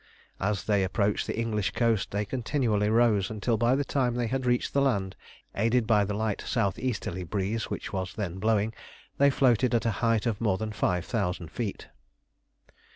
As 0.39 0.63
they 0.63 0.83
approached 0.83 1.27
the 1.27 1.37
English 1.37 1.69
coast 1.73 2.09
they 2.09 2.25
continually 2.25 2.89
rose, 2.89 3.29
until 3.29 3.55
by 3.55 3.75
the 3.75 3.85
time 3.85 4.15
they 4.15 4.25
had 4.25 4.47
reached 4.47 4.73
the 4.73 4.81
land, 4.81 5.15
aided 5.53 5.85
by 5.85 6.05
the 6.05 6.15
light 6.15 6.41
south 6.41 6.79
easterly 6.79 7.23
breeze 7.23 7.69
which 7.69 7.93
was 7.93 8.15
then 8.15 8.39
blowing, 8.39 8.73
they 9.19 9.29
floated 9.29 9.75
at 9.75 9.85
a 9.85 9.91
height 10.01 10.25
of 10.25 10.41
more 10.41 10.57
than 10.57 10.71
five 10.71 11.05
thousand 11.05 11.51
feet. 11.51 11.87